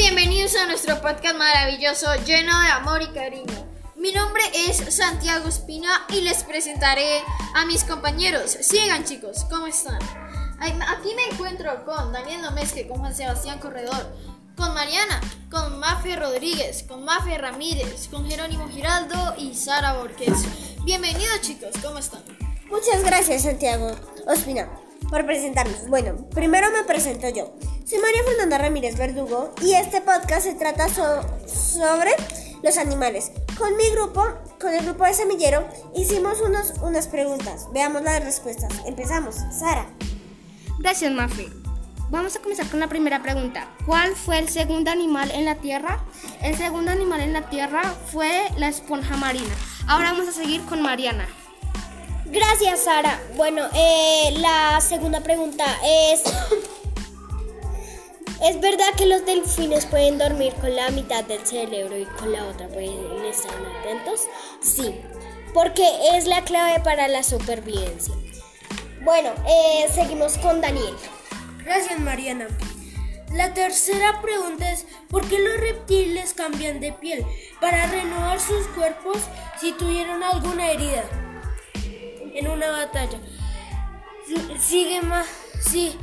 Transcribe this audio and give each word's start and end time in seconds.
Bienvenidos 0.00 0.56
a 0.56 0.64
nuestro 0.64 0.98
podcast 1.02 1.36
maravilloso 1.36 2.06
lleno 2.24 2.58
de 2.58 2.68
amor 2.68 3.02
y 3.02 3.08
cariño. 3.08 3.66
Mi 3.96 4.12
nombre 4.12 4.42
es 4.66 4.78
Santiago 4.96 5.46
Espina 5.46 6.06
y 6.08 6.22
les 6.22 6.42
presentaré 6.42 7.22
a 7.54 7.66
mis 7.66 7.84
compañeros. 7.84 8.50
Sigan 8.62 9.04
chicos, 9.04 9.44
¿cómo 9.50 9.66
están? 9.66 9.98
Aquí 10.58 11.14
me 11.14 11.26
encuentro 11.30 11.84
con 11.84 12.14
Daniel 12.14 12.40
Nomesque, 12.40 12.88
con 12.88 13.00
Juan 13.00 13.14
Sebastián 13.14 13.58
Corredor, 13.58 14.10
con 14.56 14.72
Mariana, 14.72 15.20
con 15.50 15.78
Mafia 15.78 16.16
Rodríguez, 16.16 16.82
con 16.88 17.04
Mafia 17.04 17.36
Ramírez, 17.36 18.08
con 18.08 18.26
Jerónimo 18.26 18.68
Giraldo 18.70 19.34
y 19.36 19.54
Sara 19.54 19.98
Borges. 19.98 20.46
Bienvenidos 20.82 21.42
chicos, 21.42 21.72
¿cómo 21.82 21.98
están? 21.98 22.22
Muchas 22.70 23.04
gracias 23.04 23.42
Santiago 23.42 23.94
Ospina 24.26 24.66
por 25.10 25.26
presentarnos. 25.26 25.88
Bueno, 25.88 26.16
primero 26.30 26.70
me 26.70 26.84
presento 26.84 27.28
yo. 27.28 27.52
Soy 27.84 27.98
María 27.98 28.22
Fernanda 28.24 28.58
Ramírez 28.58 28.96
Verdugo 28.96 29.52
y 29.60 29.74
este 29.74 30.00
podcast 30.00 30.46
se 30.46 30.54
trata 30.54 30.88
sobre 30.88 32.12
los 32.62 32.78
animales. 32.78 33.32
Con 33.58 33.76
mi 33.76 33.90
grupo, 33.90 34.24
con 34.60 34.72
el 34.72 34.84
grupo 34.84 35.04
de 35.04 35.12
Semillero, 35.12 35.66
hicimos 35.94 36.40
unos, 36.40 36.74
unas 36.80 37.08
preguntas. 37.08 37.66
Veamos 37.72 38.02
las 38.02 38.24
respuestas. 38.24 38.72
Empezamos. 38.86 39.36
Sara. 39.58 39.86
Gracias, 40.78 41.12
Mafi. 41.12 41.48
Vamos 42.10 42.34
a 42.34 42.40
comenzar 42.40 42.68
con 42.68 42.80
la 42.80 42.88
primera 42.88 43.22
pregunta. 43.22 43.68
¿Cuál 43.86 44.16
fue 44.16 44.38
el 44.38 44.48
segundo 44.48 44.90
animal 44.90 45.30
en 45.32 45.44
la 45.44 45.56
Tierra? 45.56 46.00
El 46.42 46.56
segundo 46.56 46.90
animal 46.90 47.20
en 47.20 47.32
la 47.32 47.48
Tierra 47.48 47.82
fue 48.06 48.48
la 48.56 48.68
esponja 48.68 49.16
marina. 49.16 49.54
Ahora 49.86 50.12
vamos 50.12 50.28
a 50.28 50.32
seguir 50.32 50.64
con 50.64 50.82
Mariana. 50.82 51.28
Gracias, 52.30 52.84
Sara. 52.84 53.20
Bueno, 53.36 53.66
eh, 53.74 54.34
la 54.38 54.80
segunda 54.80 55.20
pregunta 55.20 55.64
es... 55.84 56.22
¿Es 58.42 58.58
verdad 58.58 58.94
que 58.96 59.04
los 59.04 59.26
delfines 59.26 59.84
pueden 59.84 60.16
dormir 60.16 60.54
con 60.54 60.74
la 60.74 60.88
mitad 60.90 61.24
del 61.24 61.44
cerebro 61.44 61.98
y 61.98 62.06
con 62.06 62.32
la 62.32 62.46
otra 62.46 62.68
pueden 62.68 63.24
estar 63.26 63.52
atentos? 63.80 64.22
Sí, 64.62 64.98
porque 65.52 65.86
es 66.14 66.26
la 66.26 66.42
clave 66.44 66.80
para 66.80 67.08
la 67.08 67.22
supervivencia. 67.22 68.14
Bueno, 69.02 69.30
eh, 69.46 69.88
seguimos 69.92 70.38
con 70.38 70.60
Daniel. 70.60 70.96
Gracias, 71.64 71.98
Mariana. 71.98 72.46
La 73.34 73.52
tercera 73.52 74.22
pregunta 74.22 74.70
es, 74.70 74.86
¿por 75.08 75.28
qué 75.28 75.38
los 75.38 75.60
reptiles 75.60 76.32
cambian 76.32 76.80
de 76.80 76.92
piel? 76.92 77.26
Para 77.60 77.86
renovar 77.86 78.40
sus 78.40 78.66
cuerpos 78.68 79.18
si 79.60 79.72
tuvieron 79.72 80.22
alguna 80.22 80.70
herida 80.70 81.04
en 82.34 82.48
una 82.48 82.70
batalla. 82.70 83.18
Sigue 84.58 85.02
más, 85.02 85.26
sí, 85.60 85.96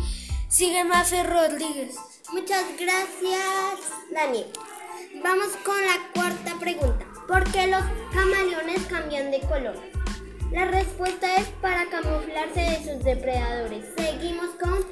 sigue 0.49 0.83
más 0.83 1.11
Rodríguez. 1.25 1.95
Muchas 2.31 2.63
gracias, 2.77 3.79
Daniel. 4.11 4.47
Vamos 5.23 5.47
con 5.63 5.75
la 5.85 5.97
cuarta 6.13 6.59
pregunta. 6.59 7.05
¿Por 7.27 7.43
qué 7.51 7.67
los 7.67 7.83
camaleones 8.13 8.85
cambian 8.87 9.31
de 9.31 9.39
color? 9.41 9.75
La 10.51 10.65
respuesta 10.65 11.35
es 11.37 11.47
para 11.61 11.89
camuflarse 11.89 12.59
de 12.59 12.77
sus 12.77 13.03
depredadores. 13.03 13.85
Seguimos 13.97 14.49
con 14.59 14.85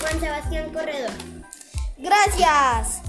Juan 0.00 0.20
Sebastián 0.20 0.72
Corredor. 0.72 1.12
Gracias. 1.98 3.02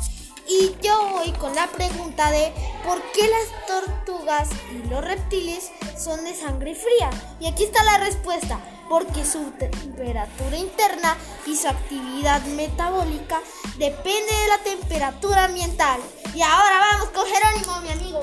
Y 0.47 0.75
yo 0.81 1.09
voy 1.11 1.31
con 1.33 1.53
la 1.55 1.67
pregunta 1.67 2.31
de 2.31 2.53
¿por 2.85 3.01
qué 3.11 3.27
las 3.27 3.67
tortugas 3.67 4.49
y 4.71 4.88
los 4.88 5.03
reptiles 5.03 5.71
son 5.98 6.23
de 6.23 6.36
sangre 6.36 6.76
fría? 6.76 7.09
Y 7.40 7.48
aquí 7.48 7.64
está 7.64 7.84
la 7.84 7.98
respuesta 7.98 8.59
porque 8.90 9.26
su 9.26 9.52
temperatura 9.52 10.58
interna 10.58 11.17
y 11.45 11.56
su 11.56 11.67
actividad 11.67 12.42
metabólica 12.45 13.42
depende 13.78 14.34
de 14.34 14.48
la 14.48 14.58
temperatura 14.64 15.45
ambiental. 15.45 16.00
Y 16.34 16.42
ahora 16.42 16.80
vamos 16.80 17.09
con 17.09 17.25
Jerónimo, 17.25 17.81
mi 17.81 17.90
amigo. 17.90 18.22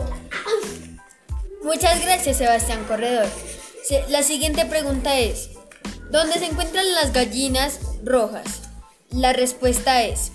Muchas 1.63 2.03
gracias, 2.03 2.39
Sebastián 2.39 2.85
Corredor. 2.85 3.29
La 4.09 4.23
siguiente 4.23 4.65
pregunta 4.67 5.19
es, 5.19 5.51
¿dónde 6.11 6.35
se 6.39 6.47
encuentran 6.47 6.91
las 6.95 7.13
gallinas 7.13 7.81
rojas? 8.03 8.63
La 9.11 9.33
respuesta 9.33 10.03
es, 10.03 10.33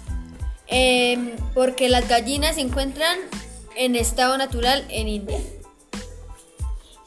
em, 0.67 1.35
porque 1.53 1.89
las 1.89 2.07
gallinas 2.07 2.55
se 2.55 2.61
encuentran 2.61 3.17
en 3.75 3.95
estado 3.95 4.37
natural 4.37 4.85
en 4.89 5.07
India. 5.07 5.39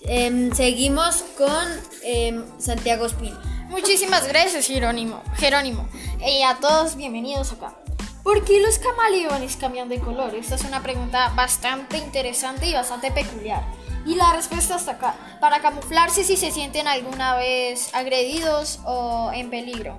Em, 0.05 0.53
seguimos 0.53 1.25
con 1.37 1.65
em, 2.03 2.45
Santiago 2.59 3.07
Espino. 3.07 3.39
Muchísimas 3.69 4.27
gracias, 4.27 4.67
Jerónimo. 4.67 5.23
Jerónimo. 5.37 5.89
Y 6.21 6.43
a 6.43 6.57
todos, 6.57 6.97
bienvenidos 6.97 7.53
acá. 7.53 7.75
¿Por 8.23 8.45
qué 8.45 8.61
los 8.61 8.79
camaleones 8.79 9.57
cambian 9.57 9.89
de 9.89 9.99
color? 9.99 10.35
Esta 10.35 10.57
es 10.57 10.65
una 10.65 10.83
pregunta 10.83 11.33
bastante 11.35 11.99
interesante 11.99 12.67
y 12.67 12.75
bastante 12.75 13.11
peculiar. 13.11 13.63
Y 14.05 14.15
la 14.17 14.33
respuesta 14.33 14.77
está 14.77 14.93
acá. 14.93 15.15
Para 15.41 15.61
camuflarse 15.61 16.25
si 16.25 16.37
se 16.37 16.51
sienten 16.51 16.87
alguna 16.87 17.37
vez 17.37 17.95
agredidos 17.95 18.81
o 18.85 19.31
en 19.33 19.51
peligro. 19.51 19.99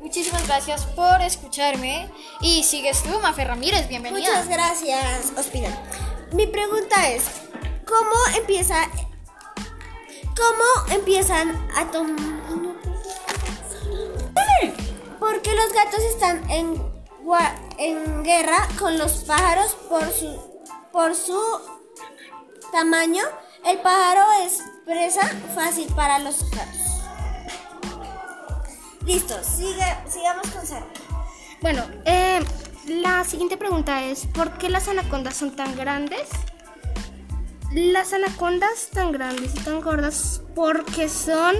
Muchísimas 0.00 0.46
gracias 0.46 0.84
por 0.86 1.20
escucharme. 1.20 2.08
Y 2.40 2.64
sigues 2.64 3.02
tú, 3.02 3.18
Mafe 3.20 3.44
Ramírez, 3.44 3.88
bienvenida. 3.88 4.18
Muchas 4.20 4.48
gracias, 4.48 5.32
Ospina. 5.36 5.76
Mi 6.32 6.46
pregunta 6.46 7.10
es, 7.10 7.24
¿cómo 7.86 8.36
empieza 8.36 8.88
¿Cómo 10.36 10.94
empiezan 10.94 11.68
a 11.76 11.90
tomar... 11.90 12.42
Porque 15.18 15.54
los 15.54 15.72
gatos 15.72 16.00
están 16.00 16.50
en, 16.50 16.82
en 17.78 18.22
guerra 18.24 18.68
con 18.78 18.98
los 18.98 19.24
pájaros 19.24 19.76
por 19.88 20.04
su, 20.10 20.62
por 20.92 21.14
su 21.14 21.40
tamaño. 22.72 23.22
El 23.64 23.78
pájaro 23.78 24.24
es 24.44 24.62
presa 24.84 25.22
fácil 25.54 25.86
para 25.94 26.18
los 26.18 26.50
gatos. 26.50 26.80
Listo, 29.06 29.34
sigamos 29.44 30.48
con 30.52 30.66
Sara. 30.66 30.86
Bueno, 31.60 31.84
eh, 32.04 32.40
la 32.86 33.24
siguiente 33.24 33.56
pregunta 33.56 34.02
es, 34.02 34.26
¿por 34.26 34.58
qué 34.58 34.68
las 34.68 34.88
anacondas 34.88 35.36
son 35.36 35.54
tan 35.54 35.76
grandes? 35.76 36.28
Las 37.74 38.12
anacondas 38.12 38.88
tan 38.92 39.12
grandes 39.12 39.54
y 39.54 39.60
tan 39.60 39.80
gordas 39.80 40.42
porque 40.54 41.08
son 41.08 41.56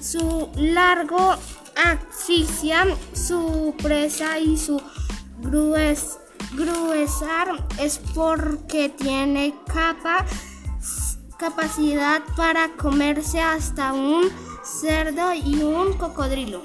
su 0.00 0.48
largo 0.54 1.34
asfixia, 1.74 2.86
su 3.12 3.74
presa 3.82 4.38
y 4.38 4.56
su 4.56 4.80
grues, 5.40 6.18
gruesar 6.52 7.66
es 7.80 8.00
porque 8.14 8.88
tiene 8.88 9.52
capa, 9.66 10.24
capacidad 11.38 12.22
para 12.36 12.68
comerse 12.76 13.40
hasta 13.40 13.92
un 13.92 14.30
cerdo 14.62 15.34
y 15.34 15.62
un 15.62 15.94
cocodrilo. 15.94 16.62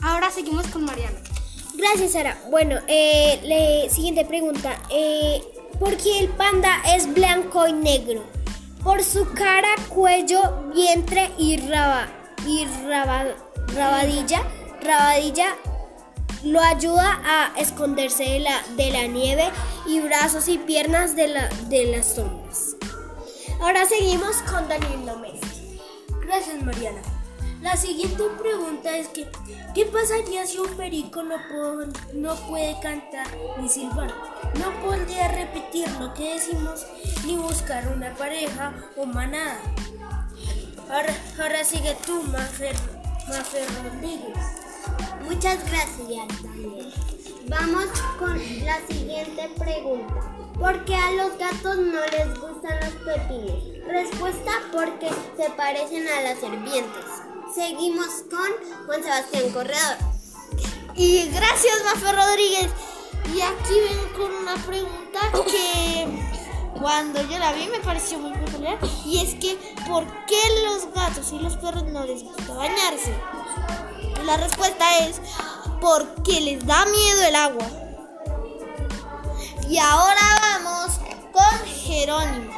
Ahora 0.00 0.30
seguimos 0.30 0.66
con 0.68 0.84
Mariana. 0.84 1.18
Gracias, 1.74 2.12
Sara. 2.12 2.38
Bueno, 2.50 2.78
eh, 2.88 3.86
siguiente 3.90 4.24
pregunta. 4.24 4.80
Eh, 4.90 5.42
¿Por 5.82 5.96
qué 5.96 6.20
el 6.20 6.28
panda 6.28 6.80
es 6.94 7.12
blanco 7.12 7.66
y 7.66 7.72
negro? 7.72 8.22
Por 8.84 9.02
su 9.02 9.28
cara, 9.32 9.74
cuello, 9.88 10.70
vientre 10.72 11.32
y, 11.36 11.56
raba, 11.56 12.06
y 12.46 12.64
rabadilla. 13.74 14.42
Rabadilla 14.80 15.56
lo 16.44 16.60
ayuda 16.60 17.20
a 17.24 17.58
esconderse 17.58 18.22
de 18.22 18.90
la, 18.92 19.06
nieve 19.08 19.50
y 19.84 19.98
brazos 19.98 20.46
y 20.46 20.58
piernas 20.58 21.16
de, 21.16 21.26
la, 21.26 21.48
de 21.68 21.86
las 21.86 22.14
sombras. 22.14 22.76
Ahora 23.60 23.84
seguimos 23.84 24.36
con 24.42 24.68
Daniel 24.68 25.04
López. 25.04 25.40
Gracias, 26.24 26.62
Mariana. 26.62 27.02
La 27.62 27.76
siguiente 27.76 28.24
pregunta 28.40 28.96
es 28.98 29.06
que, 29.08 29.28
¿qué 29.72 29.86
pasaría 29.86 30.44
si 30.44 30.58
un 30.58 30.76
perico 30.76 31.22
no, 31.22 31.36
no 32.12 32.34
puede 32.48 32.76
cantar 32.80 33.26
ni 33.60 33.68
silbar? 33.68 34.12
No 34.58 34.72
podría 34.84 35.28
repetir 35.28 35.88
lo 36.00 36.12
que 36.12 36.34
decimos 36.34 36.84
ni 37.24 37.36
buscar 37.36 37.86
una 37.94 38.12
pareja 38.16 38.74
o 38.96 39.06
manada. 39.06 39.60
Ahora, 40.90 41.64
sigue 41.64 41.96
tú, 42.04 42.24
Mafer, 42.24 42.74
Mafer 43.28 43.68
Rodríguez. 43.84 44.36
Muchas 45.22 45.64
gracias, 45.70 46.42
Daniel. 46.42 46.92
Vamos 47.46 47.86
con 48.18 48.38
la 48.64 48.80
siguiente 48.88 49.48
pregunta. 49.56 50.14
¿Por 50.58 50.84
qué 50.84 50.96
a 50.96 51.12
los 51.12 51.38
gatos 51.38 51.76
no 51.76 52.00
les 52.06 52.40
gustan 52.40 52.78
los 52.80 52.94
pepinos? 53.06 53.86
Respuesta 53.86 54.50
porque 54.72 55.08
se 55.36 55.48
parecen 55.50 56.08
a 56.08 56.22
las 56.22 56.40
serpientes. 56.40 57.31
Seguimos 57.54 58.08
con 58.30 58.86
Juan 58.86 59.02
Sebastián 59.02 59.50
Corredor. 59.50 59.96
Y 60.94 61.28
gracias, 61.28 61.84
Mafe 61.84 62.12
Rodríguez. 62.12 62.70
Y 63.34 63.40
aquí 63.42 63.74
vengo 63.88 64.12
con 64.16 64.34
una 64.34 64.54
pregunta 64.54 65.20
que 65.50 66.06
cuando 66.80 67.20
yo 67.28 67.38
la 67.38 67.52
vi 67.52 67.68
me 67.68 67.80
pareció 67.80 68.18
muy 68.18 68.32
peculiar. 68.32 68.78
Y 69.04 69.20
es 69.20 69.34
que, 69.34 69.58
¿por 69.86 70.06
qué 70.26 70.40
los 70.64 70.94
gatos 70.94 71.30
y 71.32 71.40
los 71.40 71.56
perros 71.58 71.84
no 71.84 72.06
les 72.06 72.22
gusta 72.22 72.54
bañarse? 72.54 73.14
la 74.24 74.36
respuesta 74.36 74.98
es 74.98 75.20
porque 75.80 76.40
les 76.40 76.64
da 76.64 76.86
miedo 76.86 77.22
el 77.22 77.34
agua. 77.34 77.66
Y 79.68 79.78
ahora 79.78 80.38
vamos 80.40 81.00
con 81.32 81.66
Jerónimo. 81.66 82.52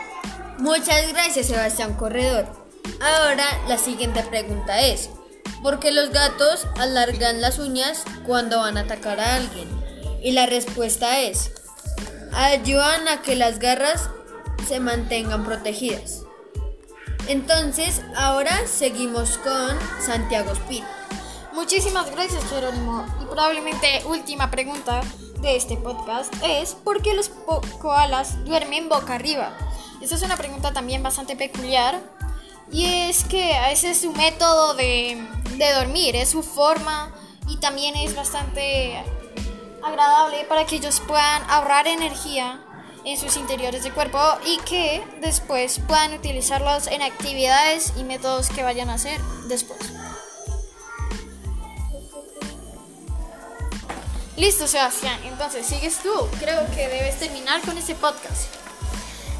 Muchas 0.59 1.09
gracias, 1.09 1.47
Sebastián 1.47 1.95
Corredor. 1.95 2.64
Ahora 3.01 3.47
la 3.69 3.79
siguiente 3.79 4.23
pregunta 4.23 4.81
es, 4.81 5.11
¿por 5.63 5.81
qué 5.81 5.91
los 5.91 6.11
gatos 6.11 6.67
alargan 6.79 7.41
las 7.41 7.59
uñas 7.59 8.05
cuando 8.27 8.59
van 8.59 8.77
a 8.77 8.83
atacar 8.83 9.21
a 9.21 9.37
alguien? 9.37 9.69
Y 10.23 10.33
la 10.33 10.47
respuesta 10.47 11.21
es, 11.21 11.53
ayudan 12.33 13.09
a 13.09 13.23
que 13.23 13.37
las 13.37 13.59
garras 13.59 14.11
se 14.67 14.81
mantengan 14.81 15.45
protegidas. 15.45 16.23
Entonces, 17.27 18.03
ahora 18.17 18.67
seguimos 18.67 19.39
con 19.39 19.79
Santiago 20.01 20.53
Espino. 20.53 20.87
Muchísimas 21.55 22.11
gracias, 22.11 22.45
Jerónimo. 22.51 23.07
Y 23.23 23.25
probablemente 23.27 24.03
última 24.07 24.51
pregunta 24.51 25.01
de 25.41 25.57
este 25.57 25.77
podcast 25.77 26.35
es 26.43 26.75
¿por 26.75 27.01
qué 27.01 27.15
los 27.15 27.31
koalas 27.81 28.45
duermen 28.45 28.89
boca 28.89 29.15
arriba? 29.15 29.57
Esta 30.03 30.17
es 30.17 30.23
una 30.23 30.37
pregunta 30.37 30.73
también 30.73 31.03
bastante 31.03 31.37
peculiar 31.37 32.01
y 32.73 32.87
es 32.87 33.25
que 33.25 33.53
ese 33.71 33.91
es 33.91 34.01
su 34.01 34.13
método 34.13 34.75
de, 34.75 35.27
de 35.57 35.73
dormir, 35.73 36.17
es 36.17 36.31
su 36.31 36.43
forma 36.43 37.15
y 37.49 37.59
también 37.59 37.95
es 37.97 38.15
bastante 38.17 39.03
agradable 39.83 40.45
para 40.45 40.65
que 40.65 40.77
ellos 40.77 41.01
puedan 41.07 41.43
ahorrar 41.51 41.87
energía 41.87 42.61
en 43.05 43.19
sus 43.19 43.37
interiores 43.37 43.85
de 43.85 43.91
cuerpo 43.91 44.19
y 44.47 44.57
que 44.59 45.05
después 45.21 45.81
puedan 45.87 46.15
utilizarlos 46.15 46.87
en 46.87 47.03
actividades 47.03 47.93
y 47.97 48.05
métodos 48.05 48.49
que 48.49 48.63
vayan 48.63 48.89
a 48.89 48.95
hacer 48.95 49.21
después. 49.47 49.79
Listo, 54.37 54.67
Sebastián. 54.67 55.21
Entonces, 55.25 55.65
sigues 55.65 55.99
tú. 56.03 56.11
Creo 56.41 56.67
que 56.75 56.89
debes 56.89 57.19
terminar 57.21 57.61
con 57.61 57.79
este 57.79 57.95
podcast. 57.95 58.64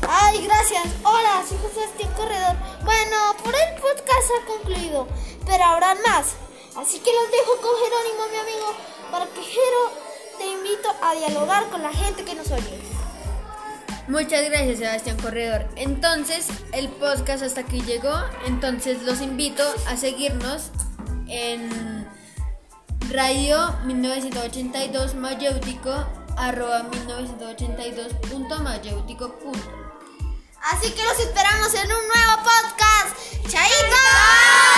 Ay, 0.09 0.45
gracias. 0.45 0.85
Hola, 1.03 1.45
soy 1.49 1.59
José 1.59 1.75
Sebastián 1.75 2.13
Corredor. 2.17 2.57
Bueno, 2.85 3.35
por 3.43 3.55
el 3.55 3.75
podcast 3.81 4.31
ha 4.31 4.47
concluido, 4.47 5.09
pero 5.47 5.65
habrá 5.65 5.95
más. 6.07 6.35
Así 6.77 6.99
que 6.99 7.13
los 7.13 7.31
dejo 7.31 7.57
con 7.61 7.71
Jerónimo, 7.83 8.27
mi 8.31 8.39
amigo, 8.39 8.75
para 9.11 9.27
que 9.27 9.43
Jero 9.43 9.93
te 10.39 10.47
invito 10.47 10.89
a 11.03 11.15
dialogar 11.15 11.71
con 11.71 11.83
la 11.83 11.93
gente 11.93 12.25
que 12.25 12.35
nos 12.35 12.51
oye. 12.51 12.81
Muchas 14.09 14.45
gracias, 14.45 14.79
Sebastián 14.79 15.17
Corredor. 15.19 15.67
Entonces, 15.77 16.49
el 16.73 16.89
podcast 16.89 17.43
hasta 17.43 17.63
aquí 17.63 17.81
llegó. 17.81 18.15
Entonces, 18.47 19.03
los 19.03 19.21
invito 19.21 19.63
a 19.89 19.97
seguirnos 19.97 20.71
en 21.27 22.07
Radio 23.11 23.75
1982 23.85 25.15
Mayéutico, 25.15 26.07
arroba 26.37 26.83
1982.mayéutico. 26.91 29.33
Así 30.73 30.91
que 30.93 31.05
los 31.05 31.19
esperamos 31.19 31.75
en 31.75 31.93
un 31.93 32.09
nuevo 32.09 32.37
podcast. 32.43 33.17
¡Chaito! 33.49 34.74